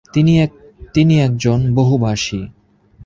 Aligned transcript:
তিনি 0.93 1.13
একজন 1.19 1.59
বহুভাষি। 1.75 2.39